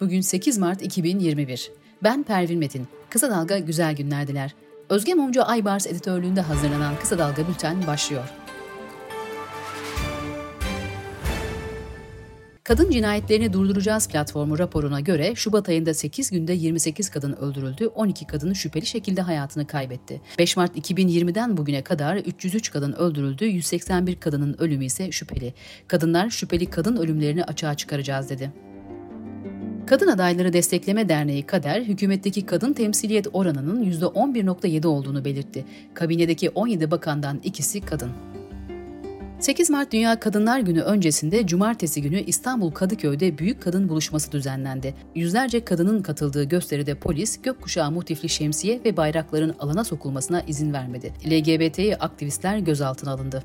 Bugün 0.00 0.20
8 0.20 0.58
Mart 0.58 0.82
2021. 0.82 1.70
Ben 2.02 2.22
Pervin 2.22 2.58
Metin. 2.58 2.88
Kısa 3.10 3.30
Dalga 3.30 3.58
güzel 3.58 3.96
günler 3.96 4.26
diler. 4.26 4.54
Özge 4.88 5.14
Mumcu 5.14 5.44
Aybars 5.44 5.86
editörlüğünde 5.86 6.40
hazırlanan 6.40 6.94
Kısa 7.00 7.18
Dalga 7.18 7.48
Bülten 7.48 7.86
başlıyor. 7.86 8.28
Kadın 12.64 12.90
Cinayetlerini 12.90 13.52
Durduracağız 13.52 14.08
platformu 14.08 14.58
raporuna 14.58 15.00
göre 15.00 15.34
Şubat 15.34 15.68
ayında 15.68 15.94
8 15.94 16.30
günde 16.30 16.52
28 16.52 17.10
kadın 17.10 17.32
öldürüldü, 17.32 17.86
12 17.86 18.26
kadın 18.26 18.52
şüpheli 18.52 18.86
şekilde 18.86 19.20
hayatını 19.22 19.66
kaybetti. 19.66 20.20
5 20.38 20.56
Mart 20.56 20.76
2020'den 20.76 21.56
bugüne 21.56 21.82
kadar 21.82 22.16
303 22.16 22.70
kadın 22.70 22.92
öldürüldü, 22.92 23.44
181 23.44 24.20
kadının 24.20 24.56
ölümü 24.58 24.84
ise 24.84 25.12
şüpheli. 25.12 25.54
Kadınlar 25.88 26.30
şüpheli 26.30 26.66
kadın 26.66 26.96
ölümlerini 26.96 27.44
açığa 27.44 27.74
çıkaracağız 27.74 28.30
dedi. 28.30 28.73
Kadın 29.86 30.08
Adayları 30.08 30.52
Destekleme 30.52 31.08
Derneği 31.08 31.42
Kader, 31.42 31.80
hükümetteki 31.80 32.46
kadın 32.46 32.72
temsiliyet 32.72 33.26
oranının 33.32 33.84
%11.7 33.84 34.86
olduğunu 34.86 35.24
belirtti. 35.24 35.64
Kabinedeki 35.94 36.50
17 36.50 36.90
bakandan 36.90 37.40
ikisi 37.44 37.80
kadın. 37.80 38.10
8 39.40 39.70
Mart 39.70 39.92
Dünya 39.92 40.20
Kadınlar 40.20 40.60
Günü 40.60 40.80
öncesinde 40.80 41.46
cumartesi 41.46 42.02
günü 42.02 42.20
İstanbul 42.20 42.70
Kadıköy'de 42.70 43.38
büyük 43.38 43.62
kadın 43.62 43.88
buluşması 43.88 44.32
düzenlendi. 44.32 44.94
Yüzlerce 45.14 45.64
kadının 45.64 46.02
katıldığı 46.02 46.44
gösteride 46.44 46.94
polis 46.94 47.42
gökkuşağı 47.42 47.90
motifli 47.90 48.28
şemsiye 48.28 48.80
ve 48.84 48.96
bayrakların 48.96 49.54
alana 49.58 49.84
sokulmasına 49.84 50.40
izin 50.40 50.72
vermedi. 50.72 51.12
LGBTİ 51.26 51.96
aktivistler 51.96 52.58
gözaltına 52.58 53.10
alındı. 53.10 53.42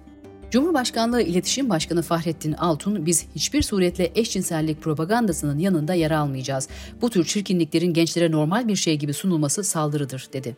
Cumhurbaşkanlığı 0.51 1.21
İletişim 1.21 1.69
Başkanı 1.69 2.01
Fahrettin 2.01 2.53
Altun, 2.53 3.05
biz 3.05 3.25
hiçbir 3.35 3.61
suretle 3.61 4.11
eşcinsellik 4.15 4.81
propagandasının 4.81 5.59
yanında 5.59 5.93
yer 5.93 6.11
almayacağız. 6.11 6.67
Bu 7.01 7.09
tür 7.09 7.25
çirkinliklerin 7.25 7.93
gençlere 7.93 8.31
normal 8.31 8.67
bir 8.67 8.75
şey 8.75 8.97
gibi 8.97 9.13
sunulması 9.13 9.63
saldırıdır, 9.63 10.29
dedi. 10.33 10.57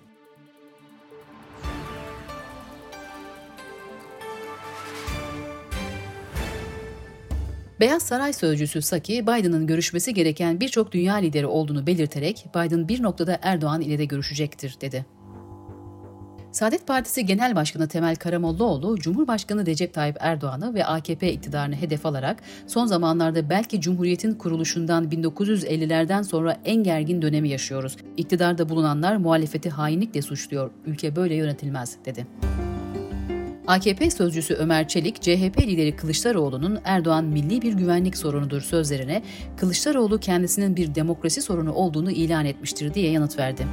Beyaz 7.80 8.04
Saray 8.04 8.34
sözcüsü 8.34 8.82
Saki, 8.82 9.28
Biden'ın 9.28 9.68
görüşmesi 9.68 10.14
gereken 10.14 10.60
birçok 10.60 10.92
dünya 10.92 11.16
lideri 11.16 11.46
olduğunu 11.46 11.88
belirterek 11.88 12.46
Biden 12.56 12.88
bir 12.88 13.04
noktada 13.04 13.40
Erdoğan 13.42 13.82
ile 13.82 13.98
de 13.98 14.06
görüşecektir 14.06 14.78
dedi. 14.82 15.06
Saadet 16.52 16.88
Partisi 16.88 17.26
Genel 17.26 17.56
Başkanı 17.56 17.88
Temel 17.88 18.16
Karamollaoğlu, 18.16 19.00
Cumhurbaşkanı 19.00 19.66
Recep 19.66 19.94
Tayyip 19.94 20.18
Erdoğan'ı 20.20 20.74
ve 20.74 20.86
AKP 20.86 21.34
iktidarını 21.34 21.76
hedef 21.76 22.06
alarak 22.06 22.38
son 22.68 22.86
zamanlarda 22.86 23.50
belki 23.50 23.82
Cumhuriyet'in 23.82 24.34
kuruluşundan 24.34 25.10
1950'lerden 25.10 26.22
sonra 26.22 26.58
en 26.66 26.84
gergin 26.84 27.22
dönemi 27.22 27.50
yaşıyoruz. 27.50 27.98
İktidarda 28.18 28.70
bulunanlar 28.70 29.16
muhalefeti 29.16 29.70
hainlikle 29.70 30.22
suçluyor. 30.22 30.72
Ülke 30.86 31.16
böyle 31.16 31.36
yönetilmez, 31.36 31.98
dedi. 32.06 32.28
AKP 33.68 34.12
sözcüsü 34.12 34.54
Ömer 34.54 34.88
Çelik, 34.88 35.22
CHP 35.22 35.68
lideri 35.68 35.96
Kılıçdaroğlu'nun 35.96 36.80
Erdoğan 36.84 37.26
milli 37.26 37.62
bir 37.62 37.74
güvenlik 37.74 38.18
sorunudur 38.18 38.62
sözlerine 38.62 39.24
Kılıçdaroğlu 39.58 40.20
kendisinin 40.20 40.76
bir 40.76 40.96
demokrasi 40.96 41.42
sorunu 41.42 41.74
olduğunu 41.74 42.12
ilan 42.12 42.46
etmiştir 42.46 42.94
diye 42.94 43.12
yanıt 43.12 43.40
verdi. 43.40 43.68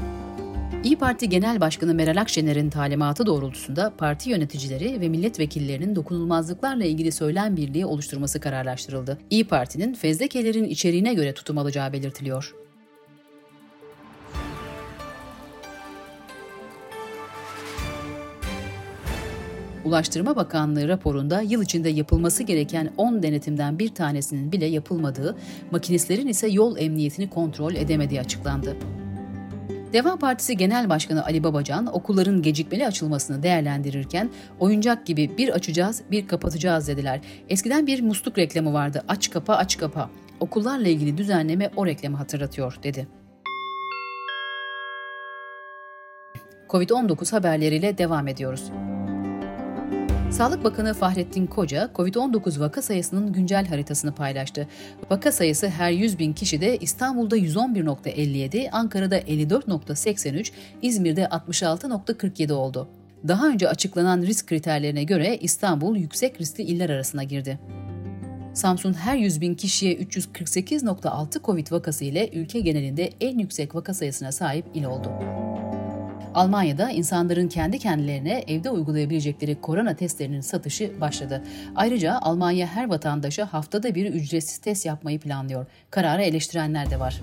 İyi 0.85 0.99
Parti 0.99 1.29
Genel 1.29 1.61
Başkanı 1.61 1.95
Meral 1.95 2.21
Akşener'in 2.21 2.71
talimatı 2.71 3.27
doğrultusunda 3.27 3.93
parti 3.99 4.31
yöneticileri 4.31 5.01
ve 5.01 5.09
milletvekillerinin 5.09 5.97
dokunulmazlıklarla 5.97 6.85
ilgili 6.85 7.13
söylem 7.13 7.57
birliği 7.57 7.87
oluşturması 7.87 8.41
kararlaştırıldı. 8.41 9.19
İyi 9.31 9.45
Parti'nin 9.45 9.95
fezlekelerin 9.95 10.65
içeriğine 10.65 11.15
göre 11.15 11.35
tutum 11.35 11.59
alacağı 11.59 11.93
belirtiliyor. 11.93 12.55
Ulaştırma 19.85 20.37
Bakanlığı 20.37 20.89
raporunda 20.89 21.41
yıl 21.41 21.63
içinde 21.63 21.89
yapılması 21.89 22.43
gereken 22.43 22.93
10 22.97 23.23
denetimden 23.23 23.79
bir 23.79 23.95
tanesinin 23.95 24.53
bile 24.53 24.67
yapılmadığı, 24.67 25.37
makinistlerin 25.71 26.29
ise 26.29 26.49
yol 26.49 26.79
emniyetini 26.79 27.31
kontrol 27.31 27.75
edemediği 27.75 28.21
açıklandı. 28.21 28.77
Deva 29.93 30.17
Partisi 30.17 30.57
Genel 30.57 30.89
Başkanı 30.89 31.25
Ali 31.25 31.45
Babacan 31.45 31.87
okulların 31.87 32.43
gecikmeli 32.43 32.87
açılmasını 32.87 33.43
değerlendirirken 33.43 34.31
oyuncak 34.61 35.07
gibi 35.07 35.39
bir 35.39 35.49
açacağız 35.49 36.03
bir 36.11 36.29
kapatacağız 36.29 36.89
dediler. 36.89 37.21
Eskiden 37.49 37.87
bir 37.87 38.03
musluk 38.03 38.39
reklamı 38.39 38.73
vardı 38.73 39.05
aç 39.09 39.31
kapa 39.31 39.55
aç 39.55 39.79
kapa. 39.79 40.11
Okullarla 40.41 40.89
ilgili 40.89 41.19
düzenleme 41.19 41.71
o 41.77 41.87
reklamı 41.87 42.17
hatırlatıyor 42.17 42.79
dedi. 42.83 43.09
Covid-19 46.69 47.31
haberleriyle 47.31 47.99
devam 47.99 48.29
ediyoruz. 48.29 48.71
Sağlık 50.31 50.65
Bakanı 50.65 50.95
Fahrettin 50.95 51.47
Koca, 51.47 51.91
COVID-19 51.95 52.61
vaka 52.61 52.83
sayısının 52.83 53.33
güncel 53.33 53.67
haritasını 53.67 54.15
paylaştı. 54.15 54.69
Vaka 55.11 55.33
sayısı 55.33 55.69
her 55.69 55.91
100 55.91 56.19
bin 56.19 56.33
kişide 56.33 56.77
İstanbul'da 56.77 57.39
111.57, 57.39 58.71
Ankara'da 58.71 59.21
54.83, 59.21 60.51
İzmir'de 60.83 61.25
66.47 61.25 62.53
oldu. 62.53 62.89
Daha 63.29 63.49
önce 63.49 63.69
açıklanan 63.69 64.23
risk 64.23 64.47
kriterlerine 64.47 65.05
göre 65.05 65.37
İstanbul 65.37 65.97
yüksek 65.97 66.41
riskli 66.41 66.63
iller 66.63 66.91
arasına 66.91 67.23
girdi. 67.23 67.59
Samsun 68.55 68.93
her 68.93 69.17
100 69.17 69.41
bin 69.41 69.55
kişiye 69.55 69.95
348.6 69.95 71.43
Covid 71.45 71.73
vakası 71.73 72.05
ile 72.05 72.31
ülke 72.33 72.61
genelinde 72.61 73.11
en 73.21 73.39
yüksek 73.39 73.75
vaka 73.75 73.95
sayısına 73.95 74.33
sahip 74.33 74.65
il 74.75 74.85
oldu. 74.85 75.11
Almanya'da 76.39 76.91
insanların 76.91 77.49
kendi 77.49 77.79
kendilerine 77.79 78.45
evde 78.47 78.71
uygulayabilecekleri 78.71 79.61
korona 79.61 79.95
testlerinin 79.97 80.41
satışı 80.41 81.01
başladı. 81.01 81.45
Ayrıca 81.77 82.19
Almanya 82.23 82.67
her 82.67 82.89
vatandaşa 82.89 83.53
haftada 83.53 83.95
bir 83.95 84.15
ücretsiz 84.15 84.59
test 84.59 84.87
yapmayı 84.87 85.21
planlıyor. 85.21 85.67
Kararı 85.91 86.23
eleştirenler 86.23 86.91
de 86.91 87.01
var. 87.01 87.23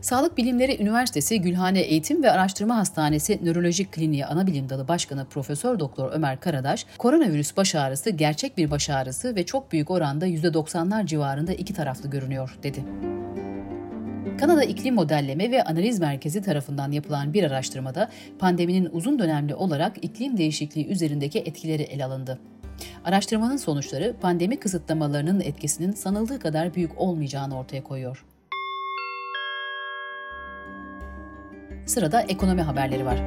Sağlık 0.00 0.38
Bilimleri 0.38 0.82
Üniversitesi 0.82 1.40
Gülhane 1.40 1.80
Eğitim 1.80 2.22
ve 2.22 2.30
Araştırma 2.30 2.76
Hastanesi 2.76 3.40
Nöroloji 3.44 3.84
Kliniği 3.84 4.26
Anabilim 4.26 4.68
Dalı 4.68 4.88
Başkanı 4.88 5.24
Profesör 5.24 5.78
Doktor 5.78 6.12
Ömer 6.12 6.40
Karadaş, 6.40 6.86
koronavirüs 6.98 7.56
baş 7.56 7.74
ağrısı 7.74 8.10
gerçek 8.10 8.58
bir 8.58 8.70
baş 8.70 8.90
ağrısı 8.90 9.36
ve 9.36 9.46
çok 9.46 9.72
büyük 9.72 9.90
oranda 9.90 10.26
%90'lar 10.26 11.06
civarında 11.06 11.52
iki 11.52 11.74
taraflı 11.74 12.10
görünüyor, 12.10 12.58
dedi. 12.62 12.84
Kanada 14.44 14.64
İklim 14.64 14.94
Modelleme 14.94 15.50
ve 15.50 15.64
Analiz 15.64 16.00
Merkezi 16.00 16.42
tarafından 16.42 16.92
yapılan 16.92 17.32
bir 17.32 17.44
araştırmada 17.44 18.10
pandeminin 18.38 18.88
uzun 18.92 19.18
dönemli 19.18 19.54
olarak 19.54 20.04
iklim 20.04 20.36
değişikliği 20.36 20.86
üzerindeki 20.86 21.38
etkileri 21.38 21.82
ele 21.82 22.04
alındı. 22.04 22.38
Araştırmanın 23.04 23.56
sonuçları 23.56 24.14
pandemi 24.20 24.60
kısıtlamalarının 24.60 25.40
etkisinin 25.40 25.92
sanıldığı 25.92 26.38
kadar 26.38 26.74
büyük 26.74 27.00
olmayacağını 27.00 27.58
ortaya 27.58 27.82
koyuyor. 27.82 28.24
Sırada 31.86 32.20
ekonomi 32.20 32.62
haberleri 32.62 33.06
var. 33.06 33.18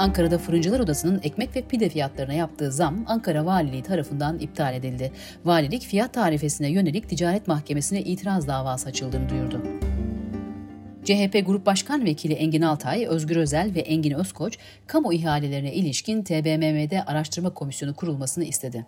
Ankara'da 0.00 0.38
Fırıncılar 0.38 0.80
Odası'nın 0.80 1.20
ekmek 1.22 1.56
ve 1.56 1.62
pide 1.62 1.88
fiyatlarına 1.88 2.32
yaptığı 2.32 2.72
zam 2.72 3.04
Ankara 3.06 3.46
Valiliği 3.46 3.82
tarafından 3.82 4.38
iptal 4.38 4.74
edildi. 4.74 5.12
Valilik 5.44 5.82
fiyat 5.82 6.14
tarifesine 6.14 6.70
yönelik 6.70 7.08
ticaret 7.08 7.48
mahkemesine 7.48 8.00
itiraz 8.00 8.48
davası 8.48 8.88
açıldığını 8.88 9.28
duyurdu. 9.28 9.62
CHP 11.04 11.46
Grup 11.46 11.66
Başkan 11.66 12.04
Vekili 12.04 12.32
Engin 12.32 12.62
Altay, 12.62 13.06
Özgür 13.06 13.36
Özel 13.36 13.74
ve 13.74 13.80
Engin 13.80 14.14
Özkoç, 14.14 14.58
kamu 14.86 15.12
ihalelerine 15.12 15.74
ilişkin 15.74 16.22
TBMM'de 16.22 17.04
araştırma 17.04 17.54
komisyonu 17.54 17.94
kurulmasını 17.94 18.44
istedi. 18.44 18.86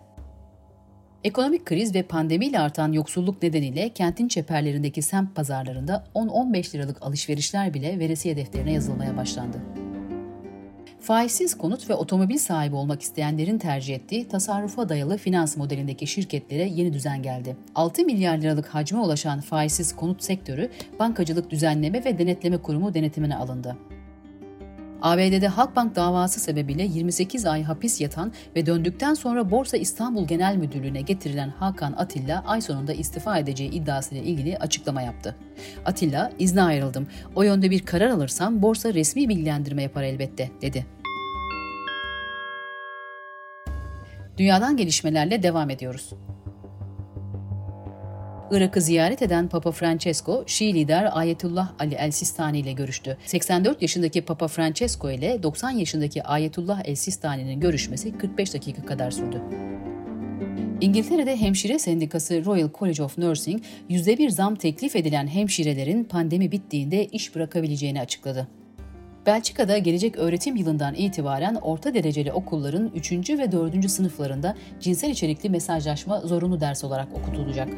Ekonomik 1.23 1.65
kriz 1.65 1.95
ve 1.95 2.03
pandemiyle 2.03 2.59
artan 2.59 2.91
yoksulluk 2.91 3.43
nedeniyle 3.43 3.89
kentin 3.89 4.27
çeperlerindeki 4.27 5.01
semt 5.01 5.35
pazarlarında 5.35 6.03
10-15 6.15 6.75
liralık 6.75 7.03
alışverişler 7.03 7.73
bile 7.73 7.99
veresiye 7.99 8.37
defterine 8.37 8.73
yazılmaya 8.73 9.17
başlandı. 9.17 9.82
Faizsiz 11.03 11.57
konut 11.57 11.89
ve 11.89 11.93
otomobil 11.93 12.37
sahibi 12.37 12.75
olmak 12.75 13.01
isteyenlerin 13.01 13.57
tercih 13.57 13.95
ettiği 13.95 14.27
tasarrufa 14.27 14.89
dayalı 14.89 15.17
finans 15.17 15.57
modelindeki 15.57 16.07
şirketlere 16.07 16.63
yeni 16.63 16.93
düzen 16.93 17.21
geldi. 17.21 17.57
6 17.75 18.05
milyar 18.05 18.37
liralık 18.37 18.67
hacme 18.67 18.99
ulaşan 18.99 19.41
faizsiz 19.41 19.95
konut 19.95 20.23
sektörü 20.23 20.69
Bankacılık 20.99 21.51
Düzenleme 21.51 22.05
ve 22.05 22.19
Denetleme 22.19 22.57
Kurumu 22.57 22.93
denetimine 22.93 23.35
alındı. 23.35 23.77
ABD'de 25.03 25.47
Halkbank 25.47 25.95
davası 25.95 26.39
sebebiyle 26.39 26.83
28 26.83 27.45
ay 27.45 27.63
hapis 27.63 28.01
yatan 28.01 28.33
ve 28.55 28.65
döndükten 28.65 29.13
sonra 29.13 29.51
Borsa 29.51 29.77
İstanbul 29.77 30.27
Genel 30.27 30.55
Müdürlüğü'ne 30.55 31.01
getirilen 31.01 31.49
Hakan 31.49 31.93
Atilla 31.97 32.43
ay 32.47 32.61
sonunda 32.61 32.93
istifa 32.93 33.37
edeceği 33.37 33.71
iddiasıyla 33.71 34.23
ilgili 34.23 34.57
açıklama 34.57 35.01
yaptı. 35.01 35.35
Atilla, 35.85 36.31
izne 36.39 36.61
ayrıldım. 36.61 37.07
O 37.35 37.43
yönde 37.43 37.71
bir 37.71 37.85
karar 37.85 38.09
alırsam 38.09 38.61
borsa 38.61 38.93
resmi 38.93 39.29
bilgilendirme 39.29 39.83
yapar 39.83 40.03
elbette, 40.03 40.51
dedi. 40.61 40.85
Dünyadan 44.37 44.77
gelişmelerle 44.77 45.43
devam 45.43 45.69
ediyoruz. 45.69 46.09
Irak'ı 48.51 48.81
ziyaret 48.81 49.21
eden 49.21 49.47
Papa 49.47 49.71
Francesco, 49.71 50.43
Şii 50.47 50.73
lider 50.73 51.09
Ayetullah 51.11 51.71
Ali 51.79 51.95
El 51.95 52.11
Sistani 52.11 52.59
ile 52.59 52.71
görüştü. 52.71 53.17
84 53.25 53.81
yaşındaki 53.81 54.21
Papa 54.21 54.47
Francesco 54.47 55.11
ile 55.11 55.43
90 55.43 55.69
yaşındaki 55.71 56.23
Ayetullah 56.23 56.81
El 56.85 56.95
Sistani'nin 56.95 57.59
görüşmesi 57.59 58.17
45 58.17 58.53
dakika 58.53 58.85
kadar 58.85 59.11
sürdü. 59.11 59.41
İngiltere'de 60.81 61.37
hemşire 61.37 61.79
sendikası 61.79 62.45
Royal 62.45 62.69
College 62.79 63.03
of 63.03 63.17
Nursing, 63.17 63.63
%1 63.89 64.29
zam 64.29 64.55
teklif 64.55 64.95
edilen 64.95 65.27
hemşirelerin 65.27 66.03
pandemi 66.03 66.51
bittiğinde 66.51 67.05
iş 67.05 67.35
bırakabileceğini 67.35 68.01
açıkladı. 68.01 68.47
Belçika'da 69.25 69.77
gelecek 69.77 70.15
öğretim 70.17 70.55
yılından 70.55 70.95
itibaren 70.95 71.55
orta 71.55 71.93
dereceli 71.93 72.33
okulların 72.33 72.91
3. 72.95 73.29
ve 73.29 73.51
4. 73.51 73.89
sınıflarında 73.89 74.55
cinsel 74.79 75.09
içerikli 75.09 75.49
mesajlaşma 75.49 76.19
zorunlu 76.21 76.59
ders 76.59 76.83
olarak 76.83 77.07
okutulacak. 77.13 77.69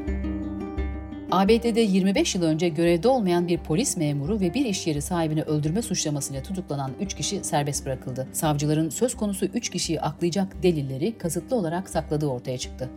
ABD'de 1.31 1.81
25 1.81 2.35
yıl 2.35 2.43
önce 2.43 2.69
görevde 2.69 3.07
olmayan 3.07 3.47
bir 3.47 3.57
polis 3.57 3.97
memuru 3.97 4.39
ve 4.39 4.53
bir 4.53 4.65
iş 4.65 4.87
yeri 4.87 5.01
sahibini 5.01 5.43
öldürme 5.43 5.81
suçlamasıyla 5.81 6.43
tutuklanan 6.43 6.91
3 7.01 7.13
kişi 7.13 7.43
serbest 7.43 7.85
bırakıldı. 7.85 8.27
Savcıların 8.31 8.89
söz 8.89 9.15
konusu 9.15 9.45
3 9.45 9.69
kişiyi 9.69 10.01
aklayacak 10.01 10.63
delilleri 10.63 11.17
kasıtlı 11.17 11.55
olarak 11.55 11.89
sakladığı 11.89 12.27
ortaya 12.27 12.57
çıktı. 12.57 12.89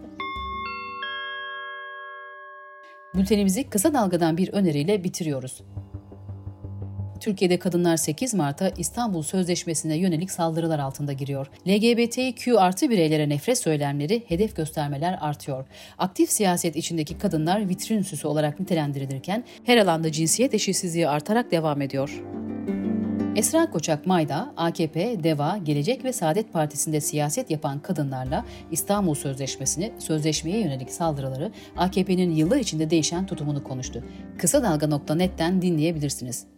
Bültenimizi 3.15 3.71
kısa 3.71 3.95
dalgadan 3.95 4.37
bir 4.37 4.53
öneriyle 4.53 5.05
bitiriyoruz. 5.05 5.63
Türkiye'de 7.21 7.59
kadınlar 7.59 7.97
8 7.97 8.35
Mart'ta 8.35 8.69
İstanbul 8.69 9.23
Sözleşmesi'ne 9.23 9.97
yönelik 9.97 10.31
saldırılar 10.31 10.79
altında 10.79 11.13
giriyor. 11.13 11.47
LGBTQ 11.69 12.61
artı 12.61 12.91
bireylere 12.91 13.29
nefret 13.29 13.59
söylemleri, 13.59 14.23
hedef 14.29 14.57
göstermeler 14.57 15.19
artıyor. 15.21 15.67
Aktif 15.99 16.31
siyaset 16.31 16.77
içindeki 16.77 17.19
kadınlar 17.19 17.69
vitrin 17.69 18.03
süsü 18.03 18.27
olarak 18.27 18.61
nitelendirilirken 18.61 19.45
her 19.65 19.77
alanda 19.77 20.13
cinsiyet 20.13 20.55
eşitsizliği 20.55 21.09
artarak 21.09 21.51
devam 21.51 21.83
ediyor. 21.83 22.23
Esra 23.39 23.71
Koçak 23.71 24.07
Mayda, 24.07 24.53
AKP, 24.57 25.25
DEVA, 25.25 25.59
Gelecek 25.59 26.05
ve 26.05 26.13
Saadet 26.13 26.53
Partisi'nde 26.53 27.01
siyaset 27.01 27.51
yapan 27.51 27.79
kadınlarla 27.79 28.45
İstanbul 28.71 29.15
Sözleşmesi'ni, 29.15 29.93
sözleşmeye 29.99 30.61
yönelik 30.61 30.91
saldırıları, 30.91 31.53
AKP'nin 31.77 32.31
yıllar 32.31 32.57
içinde 32.57 32.91
değişen 32.91 33.27
tutumunu 33.27 33.65
konuştu. 33.65 34.05
Kısa 34.39 34.63
Dalga.net'ten 34.63 35.63
dinleyebilirsiniz. 35.63 36.58